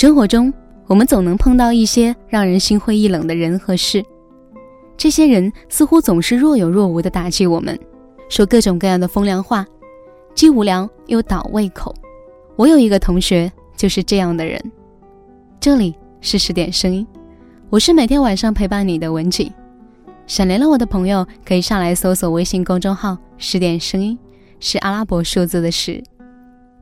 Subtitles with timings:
[0.00, 0.54] 生活中，
[0.86, 4.00] 我们总能碰到一些让人心灰意冷的人和事，
[4.96, 7.76] 这些人似乎总是若有若无的打击我们，
[8.28, 9.66] 说各种各样的风凉话，
[10.36, 11.92] 既无聊又倒胃口。
[12.54, 14.62] 我有一个同学就是这样的人。
[15.58, 17.04] 这里是十点声音，
[17.68, 19.52] 我是每天晚上陪伴你的文景。
[20.28, 24.16] 想联络我的朋友，可以上来搜索微信公众号“十点声音”，
[24.60, 26.00] 是阿拉伯数字的十。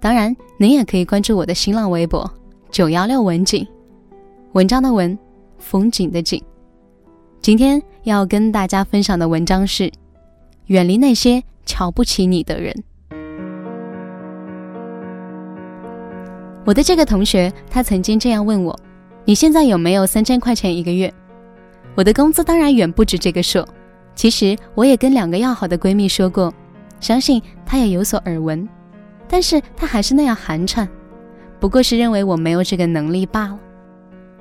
[0.00, 2.28] 当然，您也可以关注我的新浪微博
[2.74, 3.64] “九幺六文景”，
[4.50, 5.16] 文章的文，
[5.58, 6.42] 风景的景。
[7.40, 9.88] 今天要跟大家分享的文章是：
[10.66, 12.74] 远离那些瞧不起你的人。
[16.64, 18.76] 我的这个同学，他曾经这样问我
[19.24, 21.14] ：“你现在有没有三千块钱一个月？”
[21.94, 23.64] 我的工资当然远不止这个数。
[24.16, 26.52] 其实我也跟两个要好的闺蜜说过，
[26.98, 28.68] 相信她也有所耳闻，
[29.28, 30.88] 但是她还是那样寒碜，
[31.64, 33.58] 不过是认为我没有这个能力罢了。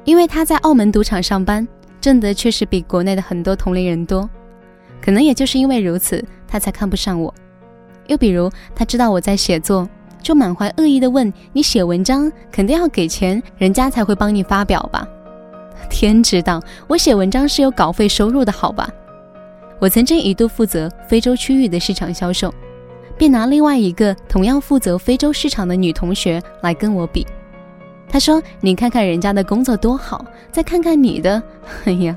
[0.03, 1.65] 因为他在澳门赌场上班，
[2.01, 4.29] 挣得确实比国内的很多同龄人多，
[5.01, 7.33] 可能也就是因为如此，他才看不上我。
[8.07, 9.87] 又比如，他知道我在写作，
[10.21, 15.07] 就满怀恶意地问：“你写文章肯定要给钱，人家才会帮你发表吧？”
[15.89, 18.89] 天知道，我写文章是有稿费收入的，好吧？
[19.79, 22.53] 我曾经一度负责非洲区域的市场销售，
[23.17, 27.25] 便拿另外一个同样负责非洲市场的女同学来跟我比。
[28.07, 31.41] 她说：“你看看人家的工作多好，再看看你的。”
[31.85, 32.15] 哎呀，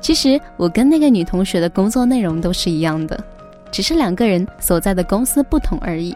[0.00, 3.22] 其实我跟那个女同学的工作内容都是一样的，
[3.70, 6.14] 只是两个人所在的公司不同而已。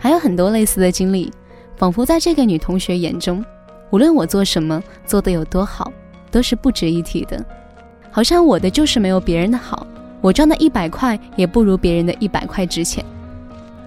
[0.00, 1.32] 还有很多类似的经历，
[1.76, 3.44] 仿佛在这个女同学眼中。
[3.90, 5.92] 无论我做什么，做得有多好，
[6.30, 7.44] 都是不值一提的。
[8.10, 9.86] 好像我的就是没有别人的好，
[10.20, 13.04] 我赚的一百块也不如别人的一百块值钱。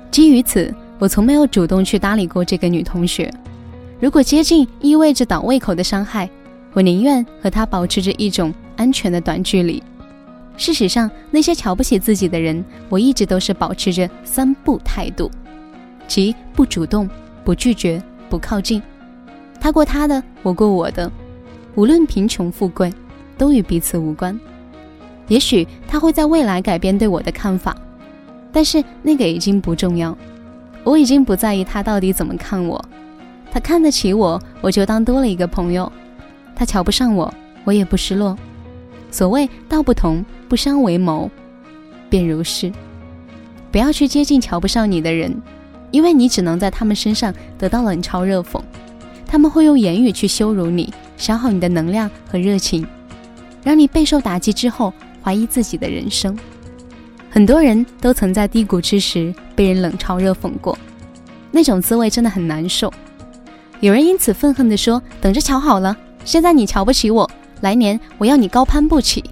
[0.09, 3.31] 基于此，我从没有主动去搭理过这个女同学。
[3.99, 6.29] 如果接近意味着倒胃口的伤害，
[6.73, 9.81] 我宁愿和她保持着一种安全的短距离。
[10.57, 15.29] 事实上，那些瞧不起自己的人，我一直都是保持着三不态度，
[16.07, 17.09] 即不主动、
[17.43, 18.81] 不拒绝、不靠近。
[19.59, 21.11] 他过他的，我过我的，
[21.75, 22.91] 无论贫穷富贵，
[23.37, 24.37] 都与彼此无关。
[25.27, 27.75] 也许他会在未来改变对我的看法，
[28.51, 30.17] 但是那个已经不重要。
[30.83, 32.83] 我已经不在意他到底怎么看我。
[33.51, 35.89] 他看得起我，我就当多了一个朋友；
[36.55, 37.33] 他瞧不上我，
[37.63, 38.37] 我也不失落。
[39.11, 41.29] 所谓道不同不相为谋，
[42.09, 42.71] 便如是。
[43.71, 45.33] 不要去接近瞧不上你的人，
[45.91, 48.61] 因为你只能在他们身上得到冷嘲热讽。
[49.27, 52.85] 他们会用言语去羞辱你，消耗你的能量和热情，
[53.63, 54.93] 让你备受打击之后
[55.23, 56.37] 怀疑自己的人生。
[57.29, 60.77] 很多人都曾在低谷之时被人冷嘲热讽过，
[61.51, 62.91] 那种滋味真的很难受。
[63.79, 65.95] 有人因此愤恨地说：“等着瞧好了，
[66.25, 67.29] 现在你瞧不起我，
[67.61, 69.23] 来年我要你高攀不起。”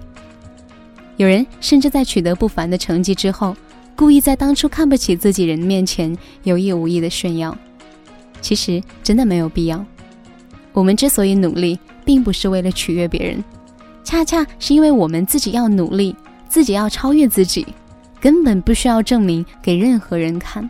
[1.18, 3.54] 有人甚至在取得不凡的成绩之后，
[3.94, 7.56] 故意在当初看不起自己人面前有意无意的炫耀。
[8.40, 9.84] 其实真的没有必要。
[10.72, 13.44] 我们之所以努力，并不是为了取悦别人，
[14.10, 16.16] 恰恰是因为我们自己要努力，
[16.48, 17.64] 自己要超越自己，
[18.20, 20.68] 根本不需要证明给任何人看。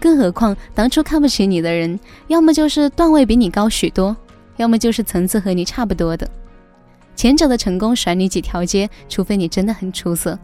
[0.00, 1.96] 更何况当初看不起你的人，
[2.26, 4.16] 要么就是段位比你高许多，
[4.56, 6.28] 要么就是层次和你差不多的。
[7.14, 10.36] 前者的成功甩你几条街，除非你真的很出色，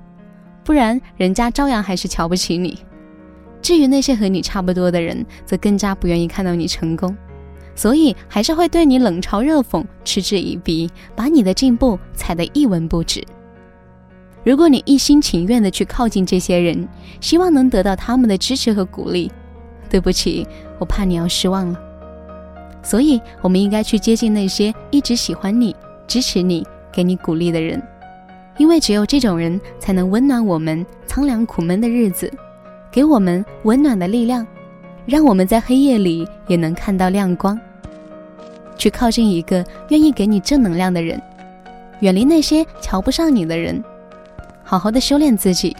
[0.63, 2.79] 不然人家照样还是瞧不起你。
[3.61, 7.17] 至于那些和你差不多的人，则更加不愿意看到你成功，
[7.75, 13.23] 所以还是会对你冷嘲热讽、嗤之以鼻，把你的进步踩得一文不值。
[14.45, 16.87] 如果你一心情愿地去靠近这些人，
[17.21, 19.31] 希望能得到他们的支持和鼓励，
[19.89, 20.47] 对不起，
[20.79, 21.81] 我怕你要失望了。
[22.83, 25.75] 所以，我们应该去接近那些一直喜欢你、
[26.07, 27.83] 支持你、给你鼓励的人，
[28.59, 32.31] 因为只有这种人才能温暖我们苍凉苦闷的日子。
[32.93, 34.47] 给我们温暖的力量，
[35.07, 37.59] 让我们在黑夜里也能看到亮光。
[38.77, 41.21] 去靠近一个愿意给你正能量的人，
[42.01, 43.83] 远离那些瞧不上你的人，
[44.63, 45.77] 好好的修炼自己，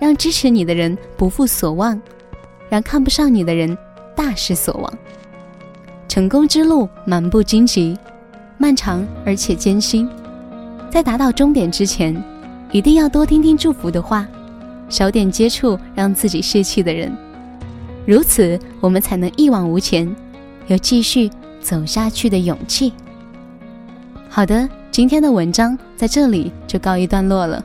[0.00, 2.00] 让支持你的人不负所望，
[2.68, 3.76] 让看不上你的人
[4.16, 4.92] 大失所望。
[6.08, 7.96] 成功之路满布荆棘，
[8.58, 10.08] 漫长而且艰辛，
[10.90, 12.16] 在达到终点之前，
[12.70, 14.26] 一定要多听听祝福的话。
[14.88, 17.10] 少点接触让自己泄气的人，
[18.06, 20.14] 如此，我们才能一往无前，
[20.66, 22.92] 有继续走下去的勇气。
[24.28, 27.64] 好的，今天的文章在这里就告一段落了。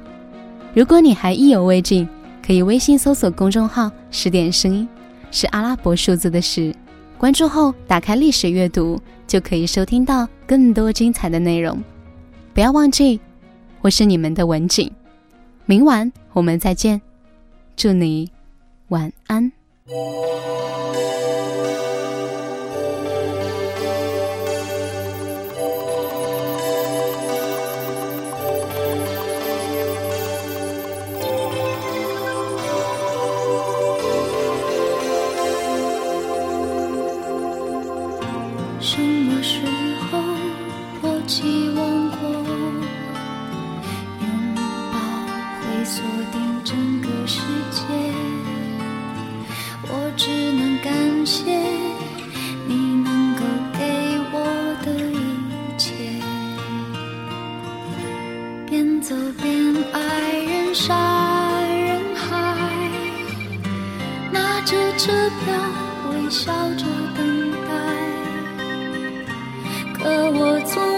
[0.73, 2.07] 如果你还意犹未尽，
[2.45, 4.87] 可以微信搜索公众号“十点声音”，
[5.31, 6.73] 是阿拉伯数字的十。
[7.17, 11.81] 关注后，打开历史阅读，就可以收听到更多精彩的内容。
[12.53, 13.19] 不要忘记，
[13.81, 14.91] 我是你们的文景。
[15.65, 17.01] 明晚我们再见，
[17.75, 18.29] 祝你
[18.89, 19.56] 晚安。
[19.87, 19.93] 什
[39.01, 39.61] 么时
[40.11, 40.19] 候
[41.01, 42.27] 我期望过，
[44.19, 44.25] 拥
[44.91, 44.99] 抱
[45.61, 46.35] 会锁定
[46.65, 47.39] 整个世
[47.71, 48.26] 界？
[64.97, 65.53] 车票
[66.09, 66.85] 微笑着
[67.15, 67.69] 等待。
[69.93, 70.96] 可我总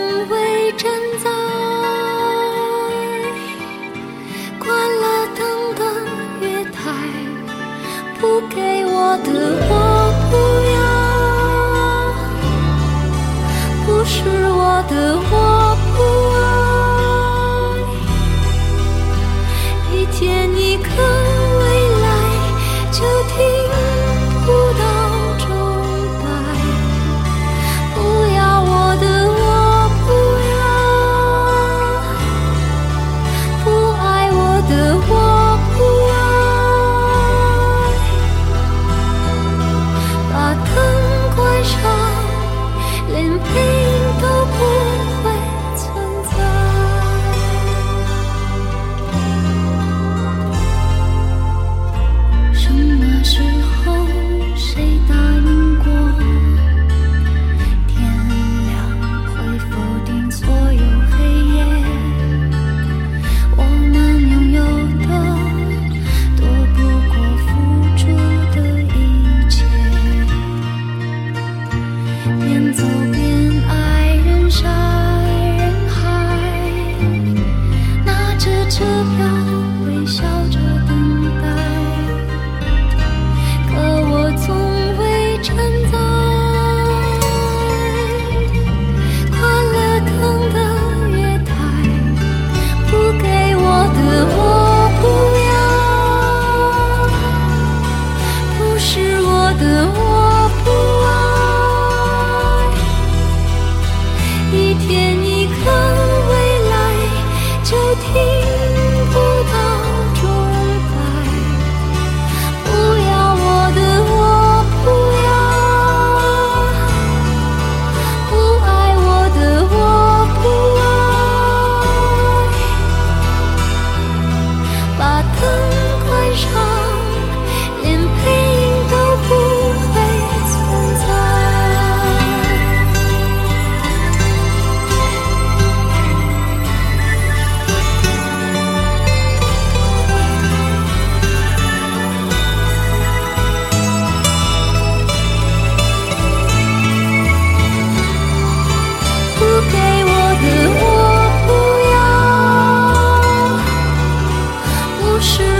[155.21, 155.58] 是